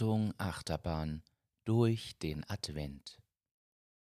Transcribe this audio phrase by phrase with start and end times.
[0.00, 1.20] Achtung, Achterbahn
[1.66, 3.18] durch den Advent.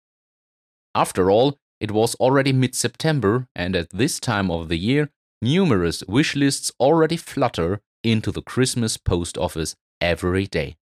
[0.94, 5.10] After all, it was already mid September, and at this time of the year,
[5.42, 10.78] numerous wish lists already flutter into the Christmas post office every day.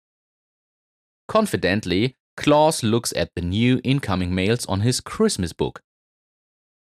[1.28, 5.80] Confidently, Claus looks at the new incoming mails on his Christmas book.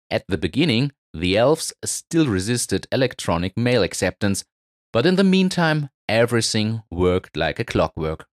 [0.09, 4.45] At the beginning, the elves still resisted electronic mail acceptance,
[4.93, 8.27] but in the meantime, everything worked like a clockwork.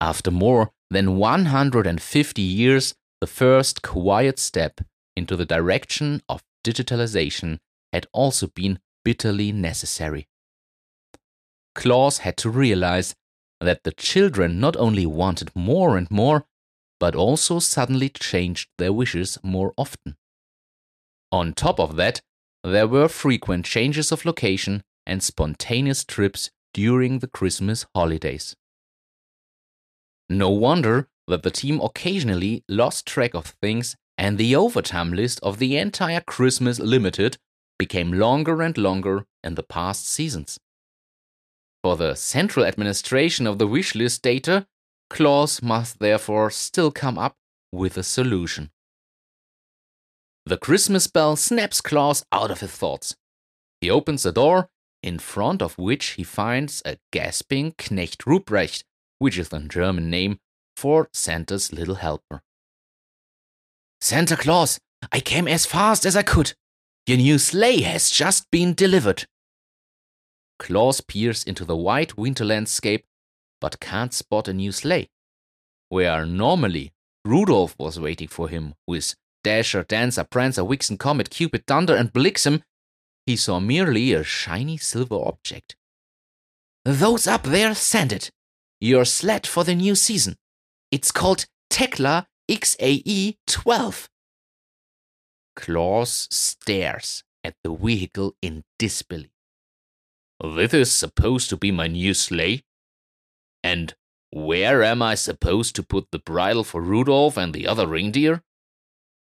[0.00, 4.82] After more than 150 years, the first quiet step
[5.16, 7.58] into the direction of digitalization
[7.90, 10.28] had also been bitterly necessary.
[11.74, 13.14] Claus had to realize
[13.62, 16.44] that the children not only wanted more and more,
[17.00, 20.16] but also suddenly changed their wishes more often.
[21.32, 22.20] On top of that,
[22.62, 28.54] there were frequent changes of location and spontaneous trips during the Christmas holidays.
[30.28, 35.58] No wonder that the team occasionally lost track of things and the overtime list of
[35.58, 37.36] the entire Christmas Limited
[37.78, 40.58] became longer and longer in the past seasons.
[41.82, 44.66] For the central administration of the wishlist data,
[45.10, 47.36] Claus must therefore still come up
[47.72, 48.70] with a solution.
[50.46, 53.16] The Christmas bell snaps Claus out of his thoughts.
[53.80, 54.68] He opens the door,
[55.02, 58.84] in front of which he finds a gasping Knecht Ruprecht,
[59.18, 60.38] which is the German name
[60.76, 62.42] for Santa's little helper.
[64.00, 64.78] Santa Claus,
[65.12, 66.54] I came as fast as I could.
[67.06, 69.26] Your new sleigh has just been delivered.
[70.58, 73.04] Claus peers into the white winter landscape,
[73.60, 75.08] but can't spot a new sleigh.
[75.88, 76.92] Where normally
[77.24, 82.62] Rudolph was waiting for him with Dasher, Dancer, Prancer, Vixen, Comet, Cupid, Dunder, and Blitzen,
[83.26, 85.76] he saw merely a shiny silver object.
[86.84, 88.30] Those up there send it.
[88.80, 90.36] Your sled for the new season.
[90.94, 94.08] It's called Tekla XAE 12.
[95.56, 99.32] Claus stares at the vehicle in disbelief.
[100.40, 102.62] This is supposed to be my new sleigh?
[103.64, 103.96] And
[104.30, 108.44] where am I supposed to put the bridle for Rudolph and the other reindeer?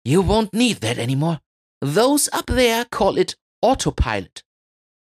[0.04, 1.38] You won't need that anymore.
[1.80, 4.42] Those up there call it autopilot.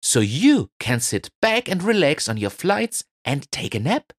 [0.01, 4.13] So you can sit back and relax on your flights and take a nap.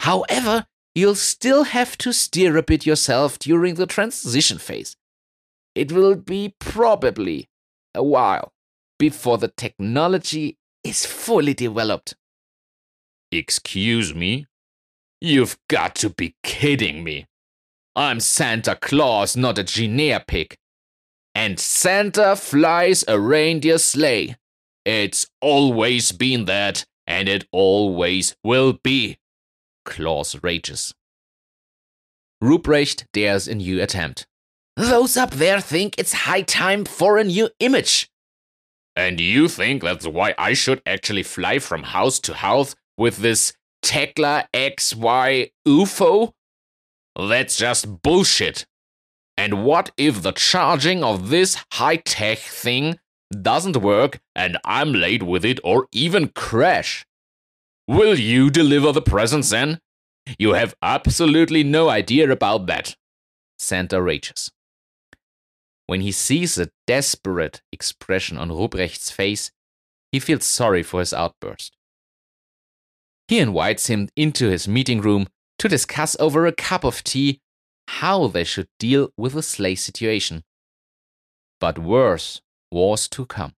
[0.00, 4.96] However, you'll still have to steer a bit yourself during the transition phase.
[5.74, 7.48] It will be probably
[7.94, 8.52] a while
[8.98, 12.14] before the technology is fully developed.
[13.32, 14.46] Excuse me?
[15.20, 17.26] You've got to be kidding me.
[17.96, 20.56] I'm Santa Claus, not a guinea pig.
[21.34, 24.36] And Santa flies a reindeer sleigh.
[24.84, 29.18] It's always been that, and it always will be.
[29.84, 30.94] Claus rages.
[32.42, 34.26] Ruprecht dares a new attempt.
[34.76, 38.10] Those up there think it's high time for a new image.
[38.96, 43.52] And you think that's why I should actually fly from house to house with this
[43.82, 46.32] Tekla XY UFO?
[47.16, 48.66] That's just bullshit.
[49.36, 52.98] And what if the charging of this high tech thing
[53.42, 57.04] doesn't work and I'm late with it or even crash?
[57.86, 59.78] Will you deliver the presents then?
[60.38, 62.96] You have absolutely no idea about that.
[63.58, 64.50] Santa rages.
[65.86, 69.50] When he sees the desperate expression on Ruprecht's face,
[70.12, 71.76] he feels sorry for his outburst.
[73.28, 75.26] He invites him into his meeting room
[75.58, 77.40] to discuss over a cup of tea
[77.88, 80.42] how they should deal with the sleigh situation.
[81.60, 82.40] But worse
[82.70, 83.54] was to come.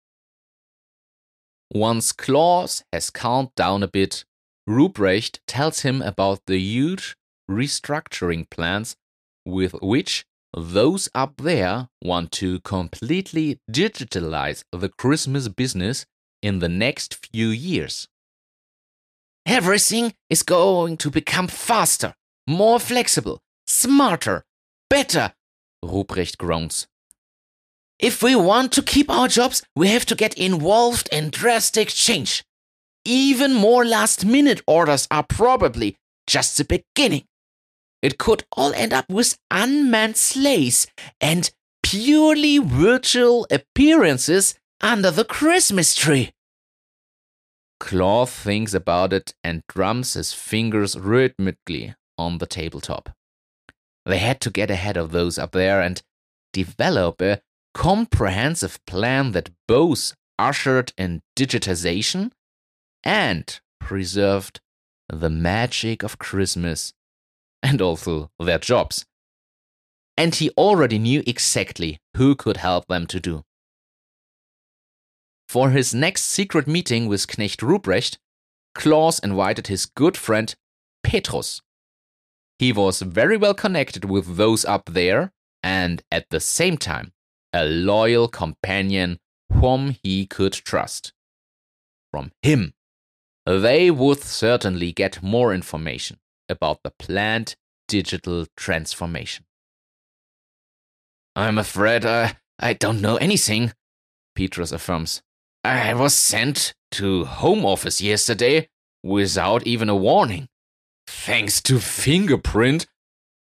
[1.72, 4.24] Once Claus has calmed down a bit,
[4.68, 7.16] Ruprecht tells him about the huge
[7.50, 8.96] restructuring plans
[9.44, 10.24] with which
[10.56, 16.06] those up there want to completely digitalize the Christmas business
[16.42, 18.08] in the next few years.
[19.44, 22.14] Everything is going to become faster,
[22.48, 24.44] more flexible, smarter,
[24.90, 25.32] better,
[25.84, 26.86] Ruprecht groans.
[27.98, 32.44] If we want to keep our jobs, we have to get involved in drastic change.
[33.04, 35.96] Even more last minute orders are probably
[36.26, 37.24] just the beginning.
[38.02, 40.86] it could all end up with unmanned sleighs
[41.20, 41.50] and
[41.82, 46.32] purely virtual appearances under the Christmas tree.
[47.80, 53.10] Claude thinks about it and drums his fingers rhythmically on the tabletop.
[54.04, 56.00] They had to get ahead of those up there and
[56.52, 57.40] develop a
[57.76, 62.32] comprehensive plan that both ushered in digitization
[63.04, 64.60] and preserved
[65.10, 66.94] the magic of Christmas
[67.62, 69.04] and also their jobs.
[70.16, 73.42] And he already knew exactly who could help them to do.
[75.46, 78.16] For his next secret meeting with Knecht Ruprecht,
[78.74, 80.54] Klaus invited his good friend
[81.02, 81.60] Petrus.
[82.58, 85.32] He was very well connected with those up there
[85.62, 87.12] and at the same time
[87.56, 89.18] a loyal companion
[89.50, 91.12] whom he could trust.
[92.10, 92.74] From him,
[93.46, 96.18] they would certainly get more information
[96.48, 97.56] about the planned
[97.88, 99.44] digital transformation.
[101.34, 103.72] I'm afraid I, I don't know anything,
[104.34, 105.22] Petrus affirms.
[105.64, 108.68] I was sent to home office yesterday
[109.02, 110.48] without even a warning.
[111.06, 112.86] Thanks to fingerprint,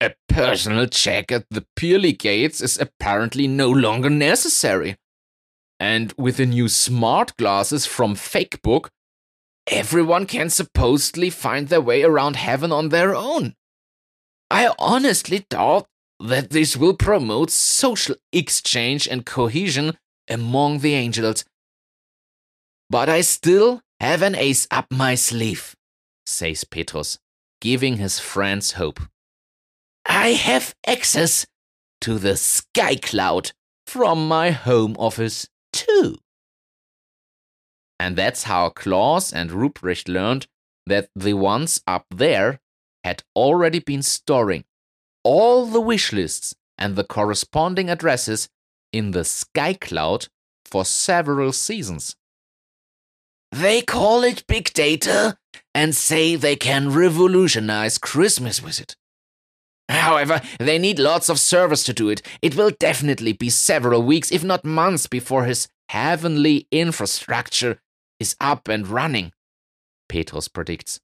[0.02, 4.98] a personal check at the pearly gates is apparently no longer necessary.
[5.80, 8.90] And with the new smart glasses from Fakebook,
[9.68, 13.56] everyone can supposedly find their way around heaven on their own.
[14.52, 15.88] I honestly doubt
[16.20, 19.98] that this will promote social exchange and cohesion
[20.30, 21.46] among the angels
[22.90, 25.76] but I still have an ace up my sleeve,
[26.26, 27.18] says Petrus,
[27.62, 29.00] giving his friends hope.
[30.06, 31.46] I have access
[32.02, 33.52] to the sky cloud
[33.88, 36.18] from my home office too.
[38.00, 40.48] And that's how Klaus and Ruprecht learned
[40.86, 42.60] that the ones up there
[43.04, 44.66] had already been storing
[45.24, 48.50] all the wish lists and the corresponding addresses
[48.94, 50.28] in the sky cloud
[50.66, 52.16] for several seasons.
[53.52, 55.38] They call it big data
[55.74, 58.96] and say they can revolutionize Christmas with it.
[59.90, 62.22] However, they need lots of servers to do it.
[62.42, 67.80] It will definitely be several weeks, if not months, before his heavenly infrastructure
[68.20, 69.32] is up and running,
[70.10, 71.00] Petrus predicts.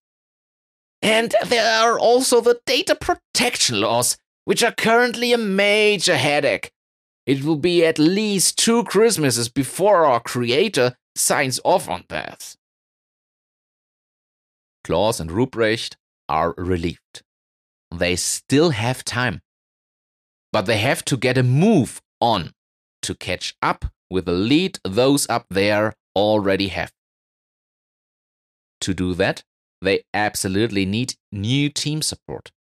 [1.01, 6.71] And there are also the data protection laws, which are currently a major headache.
[7.25, 12.55] It will be at least two Christmases before our creator signs off on that.
[14.83, 15.95] Klaus and Ruprecht
[16.27, 17.21] are relieved.
[17.91, 19.41] They still have time.
[20.51, 22.53] But they have to get a move on
[23.03, 26.91] to catch up with the lead those up there already have.
[28.81, 29.43] To do that,
[29.81, 32.51] they absolutely need new team support.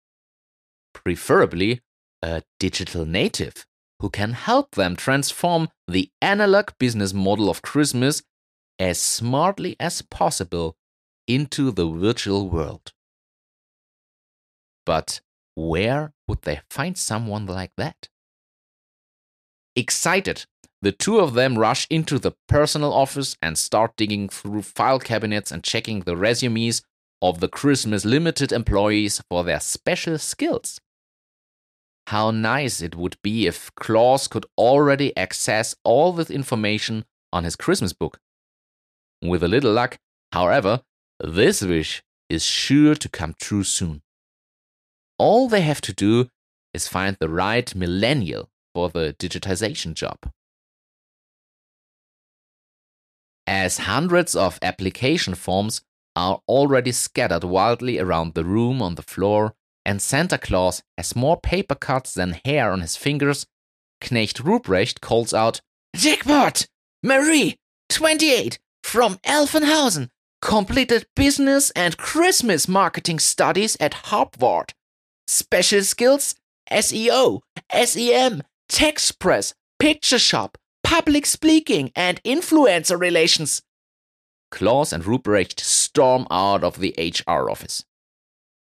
[0.93, 1.81] Preferably
[2.23, 3.67] a digital native
[4.01, 8.23] who can help them transform the analog business model of Christmas
[8.79, 10.77] as smartly as possible
[11.27, 12.93] into the virtual world.
[14.87, 15.21] But
[15.55, 18.09] where would they find someone like that?
[19.77, 20.47] Excited,
[20.83, 25.53] the two of them rush into the personal office and start digging through file cabinets
[25.53, 26.83] and checking the resumes
[27.23, 30.81] of the Christmas Limited employees for their special skills.
[32.07, 37.57] How nice it would be if Klaus could already access all this information on his
[37.57, 38.19] Christmas book.
[39.23, 39.99] With a little luck,
[40.33, 40.81] however,
[41.23, 44.03] this wish is sure to come true soon.
[45.21, 46.31] All they have to do
[46.73, 50.17] is find the right millennial for the digitization job.
[53.47, 55.83] As hundreds of application forms
[56.17, 59.53] are already scattered wildly around the room on the floor,
[59.85, 63.45] and Santa Claus has more paper cuts than hair on his fingers,
[64.01, 65.61] Knecht Ruprecht calls out,
[65.95, 66.67] Jackpot!
[67.03, 67.59] Marie,
[67.91, 70.09] 28, from Elfenhausen,
[70.41, 74.73] completed business and Christmas marketing studies at Harvard.
[75.31, 76.35] Special skills
[76.73, 83.63] SEO, SEM, text press, picture shop, public speaking, and influencer relations.
[84.51, 87.85] Klaus and Ruprecht storm out of the HR office.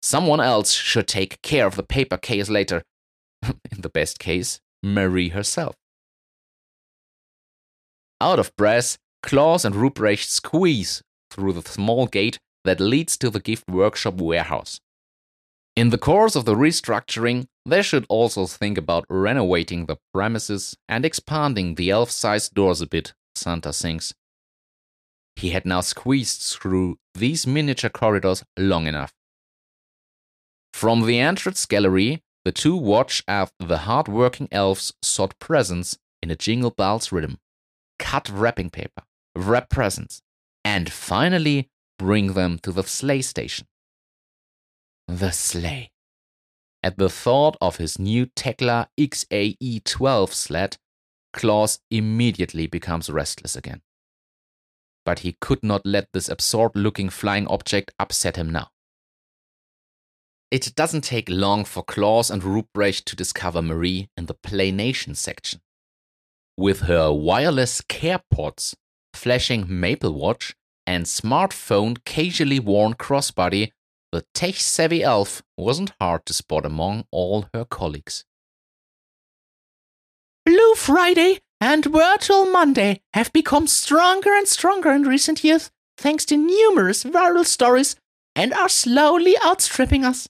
[0.01, 2.81] Someone else should take care of the paper case later.
[3.43, 5.75] In the best case, Marie herself.
[8.19, 13.39] Out of breath, Klaus and Ruprecht squeeze through the small gate that leads to the
[13.39, 14.79] gift workshop warehouse.
[15.75, 21.03] In the course of the restructuring, they should also think about renovating the premises and
[21.03, 24.13] expanding the elf sized doors a bit, Santa thinks.
[25.35, 29.13] He had now squeezed through these miniature corridors long enough.
[30.73, 36.37] From the entrance gallery, the two watch as the hard-working elves sort presents in a
[36.37, 37.37] jingle bells rhythm,
[37.99, 39.03] cut wrapping paper,
[39.35, 40.21] wrap presents,
[40.63, 43.67] and finally bring them to the sleigh station.
[45.07, 45.91] The sleigh.
[46.81, 50.77] At the thought of his new Tekla XAE 12 sled,
[51.33, 53.81] Klaus immediately becomes restless again.
[55.03, 58.69] But he could not let this absurd looking flying object upset him now.
[60.51, 65.61] It doesn't take long for Klaus and Ruprecht to discover Marie in the Playnation section.
[66.57, 68.75] With her wireless care pods,
[69.13, 70.55] flashing Maple Watch,
[70.87, 73.71] and smartphone casually worn crossbody,
[74.11, 78.25] the tech savvy elf wasn't hard to spot among all her colleagues.
[80.45, 86.37] Blue Friday and Virtual Monday have become stronger and stronger in recent years thanks to
[86.37, 87.95] numerous viral stories
[88.35, 90.27] and are slowly outstripping us.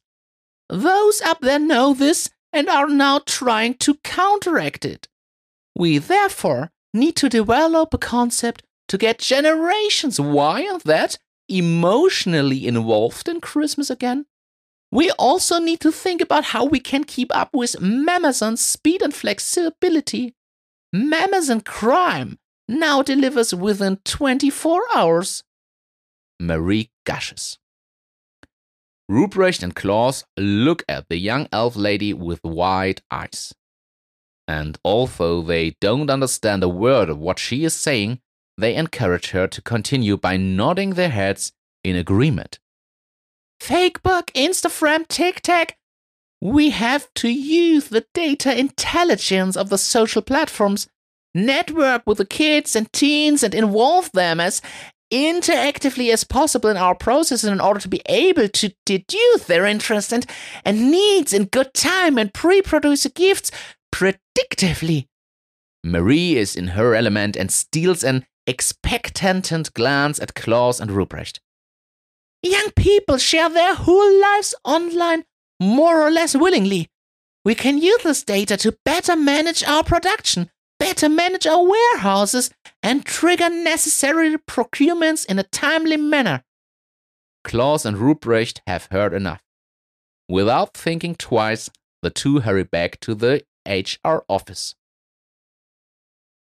[0.70, 5.08] Those up there know this and are now trying to counteract it.
[5.76, 11.18] We therefore need to develop a concept to get generations Y of that
[11.50, 14.26] emotionally involved in Christmas again.
[14.92, 19.14] We also need to think about how we can keep up with Mamazon's speed and
[19.14, 20.36] flexibility.
[20.94, 22.38] Mamazon Crime
[22.68, 25.44] now delivers within 24 hours.
[26.40, 27.58] Marie gushes.
[29.10, 33.54] Ruprecht and Klaus look at the young elf lady with wide eyes.
[34.48, 38.20] And although they don't understand a word of what she is saying,
[38.58, 41.52] they encourage her to continue by nodding their heads
[41.84, 42.60] in agreement.
[43.62, 45.74] Facebook, Instagram, TikTok.
[46.42, 50.88] We have to use the data intelligence of the social platforms,
[51.34, 54.62] network with the kids and teens, and involve them as
[55.12, 60.12] interactively as possible in our process in order to be able to deduce their interests
[60.12, 60.26] and,
[60.64, 63.52] and needs in good time and pre-produce gifts
[63.94, 65.08] predictively.
[65.84, 71.40] Marie is in her element and steals an expectant glance at Klaus and Ruprecht.
[72.42, 75.24] Young people share their whole lives online
[75.60, 76.90] more or less willingly.
[77.44, 82.52] We can use this data to better manage our production, better manage our warehouses,
[82.84, 86.44] and trigger necessary procurements in a timely manner.
[87.44, 89.42] Klaus and Ruprecht have heard enough.
[90.28, 91.70] Without thinking twice,
[92.02, 94.76] the two hurry back to the HR office.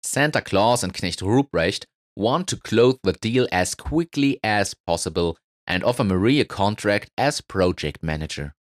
[0.04, 5.38] Santa Claus and Knecht Ruprecht want to close the deal as quickly as possible
[5.68, 8.54] and offer Marie a contract as project manager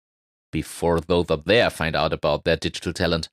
[0.51, 3.29] before those up there find out about their digital talent.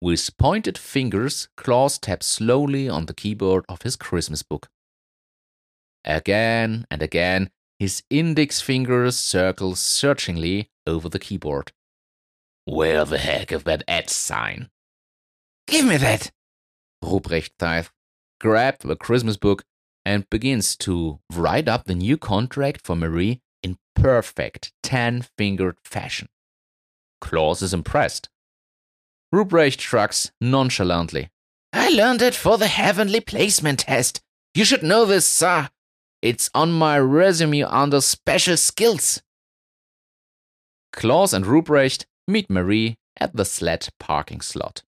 [0.00, 4.68] With pointed fingers, Claus taps slowly on the keyboard of his Christmas book.
[6.04, 11.72] Again and again, his index fingers circle searchingly over the keyboard.
[12.64, 14.70] Where the heck is that at sign?
[15.68, 16.32] Give me that!
[17.02, 17.88] Ruprecht Tithe
[18.40, 19.64] grabbed the Christmas book
[20.04, 26.28] and begins to write up the new contract for Marie in perfect ten fingered fashion.
[27.20, 28.28] Klaus is impressed.
[29.32, 31.30] Ruprecht shrugs nonchalantly.
[31.72, 34.20] I learned it for the heavenly placement test.
[34.54, 35.70] You should know this, sir.
[36.20, 39.22] It's on my resume under special skills.
[40.92, 44.82] Klaus and Ruprecht meet Marie at the sled parking slot.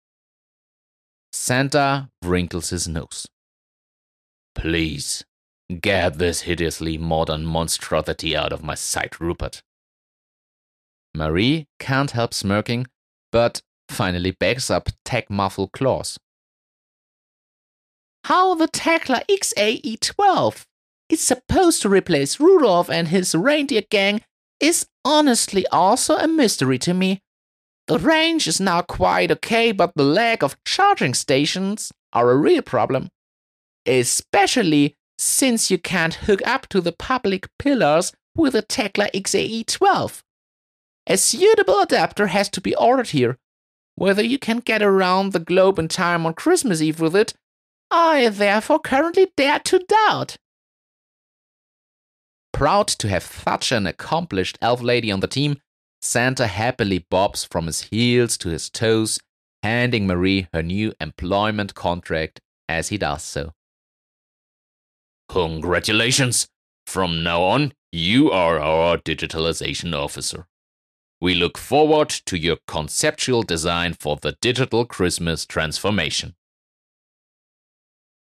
[1.37, 3.27] Santa wrinkles his nose.
[4.55, 5.25] Please,
[5.81, 9.61] get this hideously modern monstrosity out of my sight, Rupert.
[11.13, 12.87] Marie can't help smirking,
[13.33, 16.21] but finally backs up Tech Muffle Klaus.
[18.27, 20.67] How the Tekla XAE 12
[21.09, 24.23] is supposed to replace Rudolph and his reindeer gang
[24.61, 27.23] is honestly also a mystery to me.
[27.87, 32.63] The range is now quite okay, but the lack of charging stations are a real
[32.63, 33.09] problem.
[33.87, 40.23] Especially since you can't hook up to the public pillars with a Tekla XAE 12.
[41.07, 43.37] A suitable adapter has to be ordered here.
[43.97, 47.35] Whether you can get around the globe in time on Christmas Eve with it,
[47.91, 50.37] I therefore currently dare to doubt.
[52.53, 55.61] Proud to have such an accomplished elf lady on the team,
[56.05, 59.19] Santa happily bobs from his heels to his toes,
[59.63, 63.55] handing Marie her new employment contract as he does so.
[65.31, 66.47] Congratulations!
[66.87, 70.47] From now on, you are our digitalization officer.
[71.23, 76.35] We look forward to your conceptual design for the digital Christmas transformation.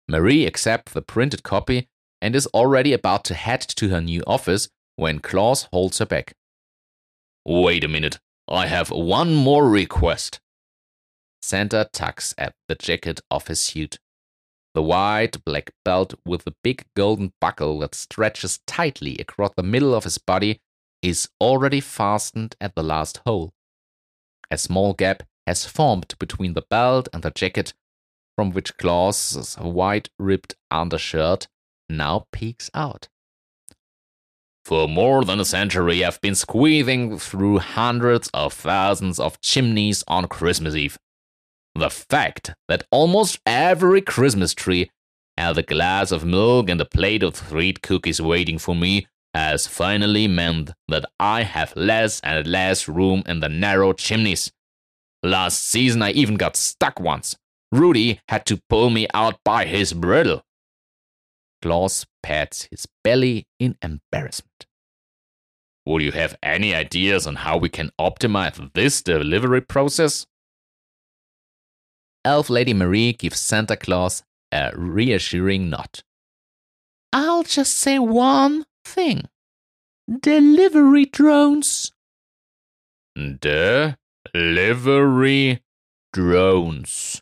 [0.07, 1.87] Marie accepts the printed copy
[2.19, 6.33] and is already about to head to her new office when Klaus holds her back.
[7.51, 10.39] Wait a minute, I have one more request.
[11.41, 13.97] Santa tugs at the jacket of his suit.
[14.75, 19.95] The wide black belt with the big golden buckle that stretches tightly across the middle
[19.95, 20.59] of his body
[21.01, 23.51] is already fastened at the last hole.
[24.51, 27.73] A small gap has formed between the belt and the jacket,
[28.35, 31.47] from which Claus's white ribbed undershirt
[31.89, 33.09] now peeks out.
[34.69, 40.27] For more than a century, I've been squeezing through hundreds of thousands of chimneys on
[40.27, 40.95] Christmas Eve.
[41.73, 44.91] The fact that almost every Christmas tree
[45.35, 49.65] had a glass of milk and a plate of sweet cookies waiting for me has
[49.65, 54.51] finally meant that I have less and less room in the narrow chimneys.
[55.23, 57.35] Last season, I even got stuck once.
[57.71, 60.43] Rudy had to pull me out by his bridle.
[61.61, 64.65] Claus pats his belly in embarrassment.
[65.85, 70.25] Would you have any ideas on how we can optimize this delivery process?
[72.23, 76.03] Elf Lady Marie gives Santa Claus a reassuring nod.
[77.11, 79.29] I'll just say one thing
[80.19, 81.91] delivery drones.
[84.33, 85.63] Delivery
[86.13, 87.21] drones.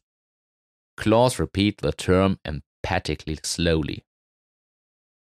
[0.98, 4.03] Claus repeats the term emphatically slowly.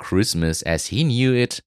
[0.04, 1.62] Christmas as he knew it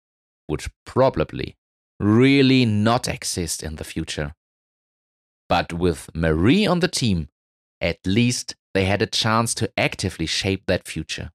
[0.49, 1.57] would probably
[1.99, 4.35] really not exist in the future.
[5.49, 7.29] But with Marie on the team,
[7.81, 11.31] at least they had a chance to actively shape that future.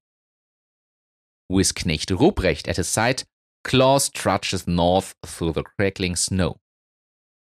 [1.48, 3.24] With Knecht Ruprecht at his side,
[3.64, 6.60] Claus trudges north through the crackling snow.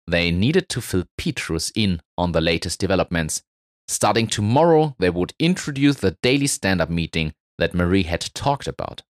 [0.08, 3.44] They needed to fill Petrus in on the latest developments.
[3.88, 9.04] Starting tomorrow, they would introduce the daily stand up meeting that Marie had talked about.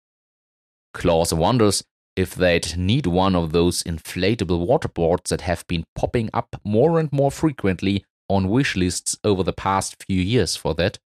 [0.93, 1.84] Claus wonders
[2.15, 7.12] if they'd need one of those inflatable waterboards that have been popping up more and
[7.13, 10.99] more frequently on wish lists over the past few years for that.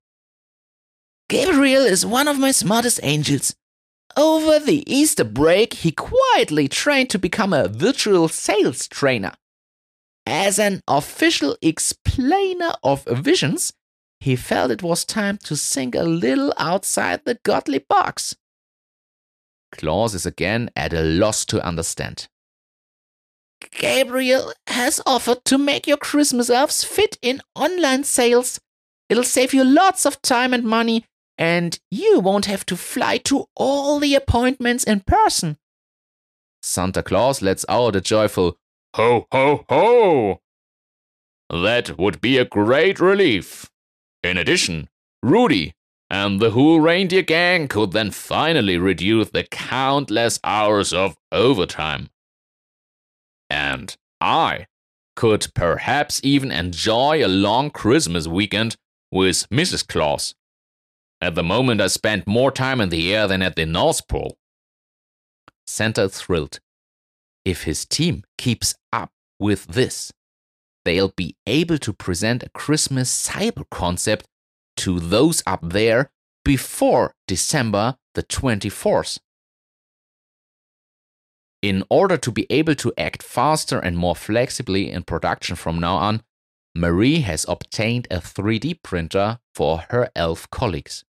[1.29, 3.57] Gabriel is one of my smartest angels.
[4.17, 9.33] Over the Easter break, he quietly trained to become a virtual sales trainer.
[10.27, 13.73] As an official explainer of visions,
[14.21, 18.37] he felt it was time to think a little outside the godly box.
[19.77, 22.29] Claus is again at a loss to understand.
[23.71, 28.61] Gabriel has offered to make your Christmas elves fit in online sales.
[29.09, 31.05] It'll save you lots of time and money,
[31.39, 35.59] and you won't have to fly to all the appointments in person.
[36.63, 38.57] Santa Claus lets out a joyful
[38.95, 40.41] ho ho ho.
[41.51, 43.71] That would be a great relief.
[44.25, 44.89] In addition,
[45.23, 45.75] Rudy
[46.09, 52.09] and the whole reindeer gang could then finally reduce the countless hours of overtime.
[53.51, 54.67] And I
[55.17, 58.77] could perhaps even enjoy a long Christmas weekend
[59.11, 59.87] with Mrs.
[59.87, 60.35] Claus.
[61.21, 64.37] At the moment, I spend more time in the air than at the North Pole.
[65.67, 66.61] Santa thrilled.
[67.45, 70.13] If his team keeps up with this,
[70.85, 74.27] they'll be able to present a Christmas cyber concept
[74.77, 76.11] to those up there
[76.45, 79.19] before December the 24th.
[81.63, 85.97] In order to be able to act faster and more flexibly in production from now
[85.97, 86.23] on,
[86.77, 91.05] Marie has obtained a 3D printer for her elf colleagues.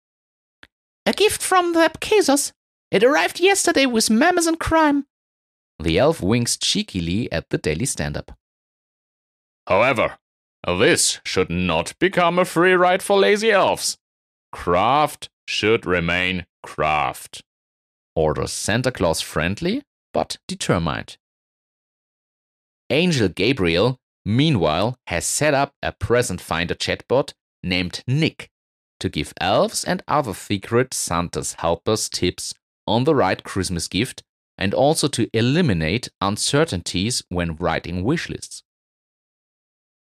[1.04, 2.52] A gift from the Käsers.
[2.90, 5.06] It arrived yesterday with Mamazon Crime.
[5.78, 8.32] The elf winks cheekily at the daily stand up.
[9.66, 10.18] However,
[10.66, 13.96] this should not become a free ride for lazy elves.
[14.52, 17.42] Craft should remain craft.
[18.16, 21.18] Orders Santa Claus friendly but determined.
[22.88, 28.48] Angel Gabriel, meanwhile, has set up a present finder chatbot named Nick
[28.98, 32.54] to give elves and other secret Santa's helpers tips
[32.86, 34.22] on the right Christmas gift
[34.56, 38.62] and also to eliminate uncertainties when writing wish lists.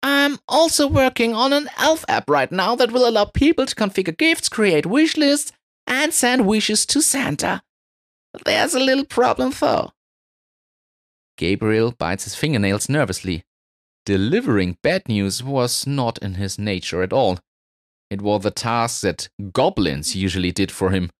[0.06, 4.14] I'm also working on an elf app right now that will allow people to configure
[4.14, 5.50] gifts, create wish lists,
[5.86, 7.62] and send wishes to Santa.
[8.44, 9.92] There's a little problem though.
[11.38, 13.44] Gabriel bites his fingernails nervously.
[14.04, 17.38] Delivering bad news was not in his nature at all.
[18.10, 21.10] It was the task that goblins usually did for him.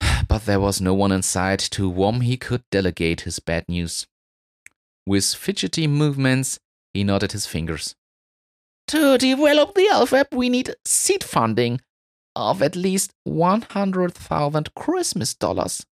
[0.28, 4.06] But there was no one in sight to whom he could delegate his bad news.
[5.06, 6.60] With fidgety movements,
[6.94, 7.94] he nodded his fingers.
[8.88, 11.80] To develop the Elf app, we need seed funding
[12.36, 15.84] of at least 100,000 Christmas dollars.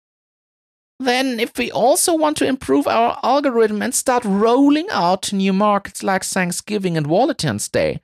[0.99, 5.51] Then, if we also want to improve our algorithm and start rolling out to new
[5.51, 8.01] markets like Thanksgiving and Valentine's Day,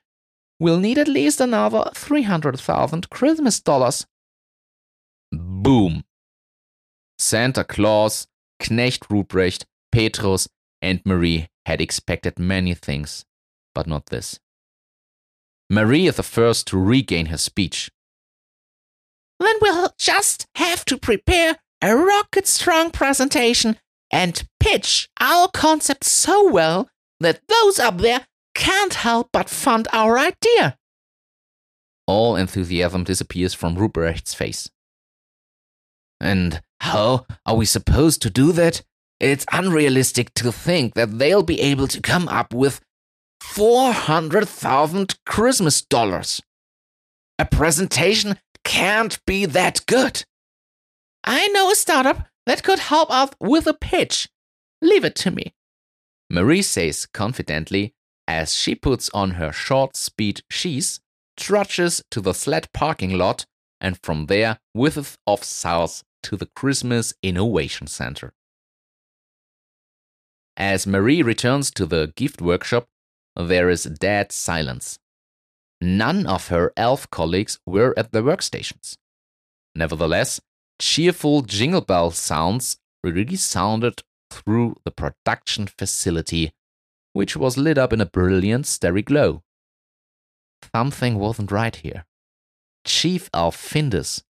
[0.59, 4.07] we'll need at least another 300,000 Christmas dollars.
[5.31, 6.05] Boom!
[7.19, 8.27] Santa Claus,
[8.59, 10.47] Knecht Ruprecht, Petrus,
[10.81, 13.25] and Marie had expected many things,
[13.73, 14.39] but not this.
[15.69, 17.89] Marie is the first to regain her speech.
[19.39, 23.77] Then we'll just have to prepare a rocket strong presentation
[24.11, 30.17] and pitch our concept so well that those up there can't help but fund our
[30.17, 30.77] idea.
[32.07, 34.69] All enthusiasm disappears from Ruprecht's face.
[36.19, 38.81] And how are we supposed to do that?
[39.19, 42.81] It's unrealistic to think that they'll be able to come up with
[43.41, 46.41] 400,000 Christmas dollars.
[47.39, 50.23] A presentation can't be that good.
[51.23, 54.29] I know a startup that could help out with a pitch.
[54.81, 55.53] Leave it to me.
[56.29, 57.93] Marie says confidently
[58.27, 60.99] as she puts on her short speed shoes,
[61.37, 63.45] trudges to the sled parking lot,
[63.79, 68.33] and from there whizzes off south to the Christmas Innovation Center.
[70.57, 72.87] As Marie returns to the gift workshop,
[73.35, 74.97] there is dead silence.
[75.79, 78.97] None of her elf colleagues were at the workstations.
[79.75, 80.41] Nevertheless,
[80.79, 86.51] cheerful jingle bell sounds resounded through the production facility,
[87.13, 89.43] which was lit up in a brilliant starry glow.
[90.75, 92.05] Something wasn't right here.
[92.83, 94.23] Chief Elf Findus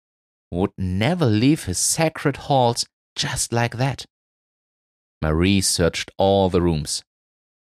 [0.50, 4.06] would never leave his sacred halls just like that.
[5.24, 7.02] Marie searched all the rooms.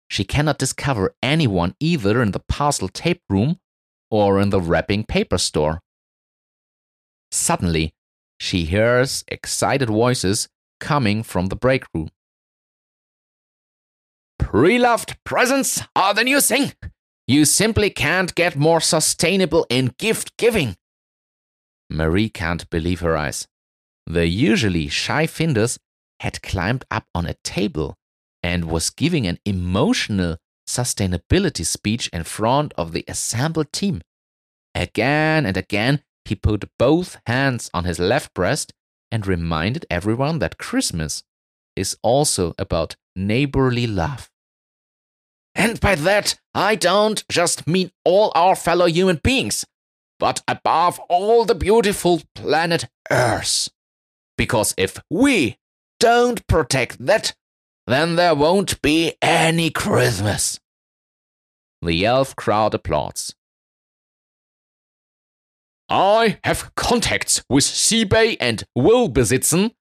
[0.08, 3.58] She cannot discover anyone either in the parcel tape room
[4.12, 5.80] or in the wrapping paper store.
[7.32, 7.94] Suddenly,
[8.38, 12.10] she hears excited voices coming from the break room.
[14.38, 16.74] Pre-loved presents are the new thing.
[17.26, 20.76] You simply can't get more sustainable in gift giving.
[21.90, 23.48] Marie can't believe her eyes.
[24.06, 25.78] The usually shy Findus
[26.20, 27.94] had climbed up on a table
[28.42, 30.36] and was giving an emotional
[30.68, 34.02] sustainability speech in front of the assembled team.
[34.74, 38.72] Again and again, he put both hands on his left breast
[39.10, 41.22] and reminded everyone that Christmas
[41.74, 44.28] is also about neighborly love.
[45.54, 49.64] And by that, I don't just mean all our fellow human beings,
[50.20, 53.68] but above all the beautiful planet Earth.
[54.36, 55.56] Because if we
[56.00, 57.34] don't protect that,
[57.86, 60.60] then there won't be any Christmas.
[61.82, 63.34] The elf crowd applauds.
[65.88, 69.72] I have contacts with Seabay and Will Besitzen.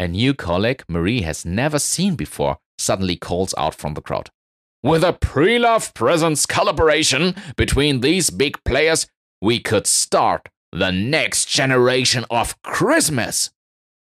[0.00, 4.30] A new colleague Marie has never seen before suddenly calls out from the crowd.
[4.82, 9.06] With a pre love presence collaboration between these big players,
[9.40, 13.50] we could start the next generation of Christmas.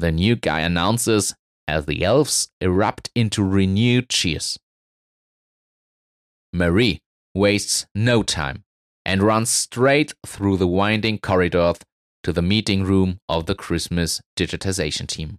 [0.01, 1.35] The new guy announces
[1.69, 4.59] as the elves erupt into renewed cheers.
[6.53, 7.01] Marie
[7.35, 8.65] wastes no time
[9.05, 11.79] and runs straight through the winding corridors
[12.23, 15.39] to the meeting room of the Christmas digitization team.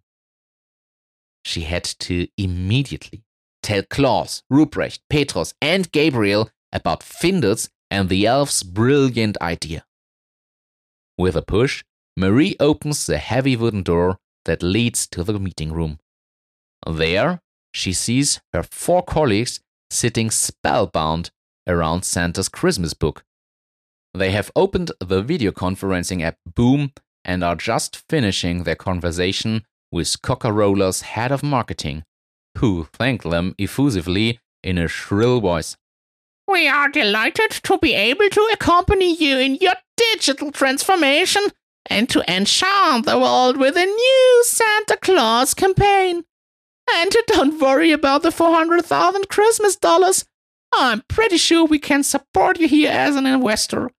[1.43, 3.23] She had to immediately
[3.63, 9.85] tell Klaus, Ruprecht, Petrus, and Gabriel about Findus and the elf's brilliant idea.
[11.17, 11.83] With a push,
[12.15, 15.99] Marie opens the heavy wooden door that leads to the meeting room.
[16.85, 17.41] There,
[17.73, 19.59] she sees her four colleagues
[19.89, 21.31] sitting spellbound
[21.67, 23.23] around Santa's Christmas book.
[24.13, 26.91] They have opened the video conferencing app Boom
[27.23, 32.03] and are just finishing their conversation with Coca-Cola's head of marketing,
[32.57, 35.77] who thanked them effusively in a shrill voice.
[36.47, 41.43] We are delighted to be able to accompany you in your digital transformation
[41.89, 46.23] and to enchant the world with a new Santa Claus campaign.
[46.93, 50.25] And don't worry about the 400,000 Christmas dollars.
[50.73, 53.89] I'm pretty sure we can support you here as an investor.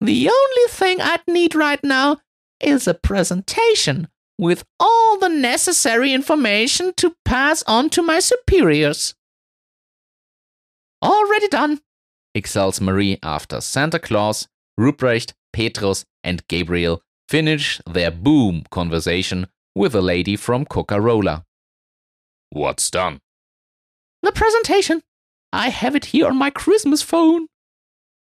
[0.00, 2.18] The only thing I'd need right now
[2.60, 9.14] is a presentation with all the necessary information to pass on to my superiors.
[11.02, 11.80] Already done,
[12.34, 20.00] exults Marie after Santa Claus, Ruprecht, Petrus, and Gabriel finish their boom conversation with a
[20.00, 21.44] lady from Coca Cola.
[22.54, 23.20] What's done?
[24.22, 25.02] The presentation.
[25.52, 27.48] I have it here on my Christmas phone.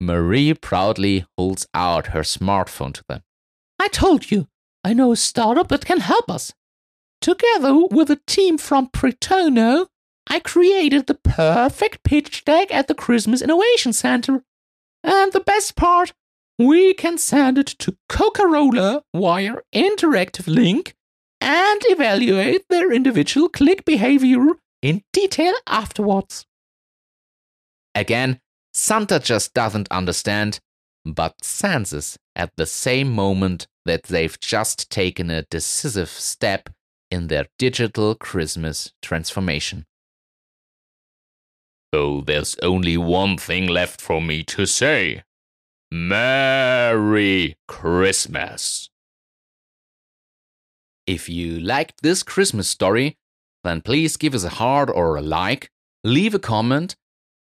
[0.01, 3.21] Marie proudly holds out her smartphone to them.
[3.77, 4.47] I told you,
[4.83, 6.51] I know a startup that can help us.
[7.21, 9.85] Together with a team from Presono,
[10.27, 14.43] I created the perfect pitch deck at the Christmas Innovation Center.
[15.03, 16.11] And the best part,
[16.57, 20.95] we can send it to Coca Cola via interactive link
[21.43, 24.45] and evaluate their individual click behavior
[24.81, 26.45] in detail afterwards.
[27.93, 28.39] Again,
[28.73, 30.59] Santa just doesn't understand,
[31.05, 36.69] but senses at the same moment that they've just taken a decisive step
[37.11, 39.85] in their digital Christmas transformation.
[41.91, 45.23] Oh, there's only one thing left for me to say.
[45.91, 48.89] Merry Christmas.
[51.05, 53.17] If you liked this Christmas story,
[53.63, 55.69] then please give us a heart or a like,
[56.03, 56.95] leave a comment,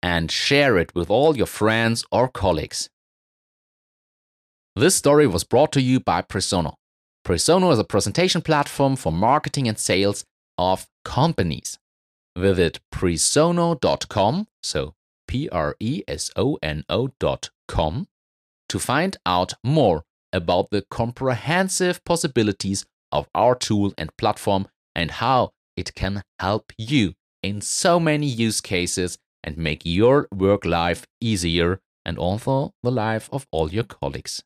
[0.02, 2.90] and share it with all your friends or colleagues.
[4.76, 6.76] This story was brought to you by Presono.
[7.26, 10.24] Presono is a presentation platform for marketing and sales
[10.58, 11.78] of companies.
[12.38, 14.94] Visit presono.com, so
[15.28, 18.08] P R E S O N O.com,
[18.70, 25.52] to find out more about the comprehensive possibilities of our tool and platform and how
[25.76, 31.80] it can help you in so many use cases and make your work life easier
[32.06, 34.44] and also the life of all your colleagues.